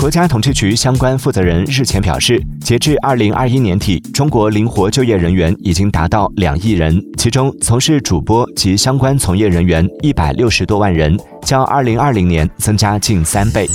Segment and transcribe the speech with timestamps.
[0.00, 13.68] 国家统计局相关负责人日前表示截至二零二一年底中国灵活就业人员已经达到两亿人其中从事主播及相关从业人员一百六十多万人较二零二零年增加近三倍。